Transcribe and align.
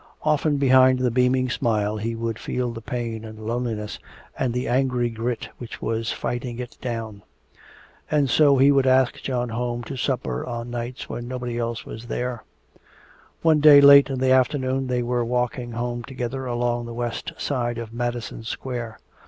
Often 0.23 0.57
behind 0.57 0.97
the 0.97 1.11
beaming 1.11 1.47
smile 1.51 1.97
he 1.97 2.15
would 2.15 2.39
feel 2.39 2.71
the 2.71 2.81
pain 2.81 3.23
and 3.23 3.37
loneliness, 3.39 3.99
and 4.35 4.51
the 4.51 4.67
angry 4.67 5.11
grit 5.11 5.49
which 5.59 5.79
was 5.79 6.11
fighting 6.11 6.57
it 6.57 6.75
down. 6.81 7.21
And 8.09 8.27
so 8.27 8.57
he 8.57 8.71
would 8.71 8.87
ask 8.87 9.21
John 9.21 9.49
home 9.49 9.83
to 9.83 9.95
supper 9.95 10.43
on 10.43 10.71
nights 10.71 11.07
when 11.07 11.27
nobody 11.27 11.59
else 11.59 11.85
was 11.85 12.05
there. 12.07 12.43
One 13.43 13.59
day 13.59 13.79
late 13.79 14.09
in 14.09 14.17
the 14.17 14.31
afternoon 14.31 14.87
they 14.87 15.03
were 15.03 15.23
walking 15.23 15.73
home 15.73 16.03
together 16.03 16.47
along 16.47 16.87
the 16.87 16.95
west 16.95 17.33
side 17.37 17.77
of 17.77 17.93
Madison 17.93 18.41
Square. 18.43 18.97